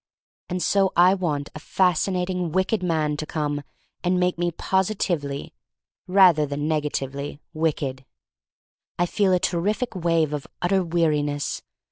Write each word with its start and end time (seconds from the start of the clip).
And 0.49 0.63
so 0.63 0.91
I 0.95 1.13
want 1.13 1.51
a 1.53 1.59
fascinating 1.59 2.51
wicked 2.51 2.81
man 2.81 3.17
to 3.17 3.25
come 3.27 3.61
and 4.03 4.19
make 4.19 4.35
me 4.35 4.49
positively, 4.49 5.53
rather 6.07 6.47
than 6.47 6.67
negatively, 6.67 7.39
wicked. 7.53 8.03
I 8.97 9.05
feel 9.05 9.31
a 9.31 9.37
terrific 9.37 9.93
wave 9.95 10.33
of 10.33 10.47
utter 10.59 10.83
weariness. 10.83 11.61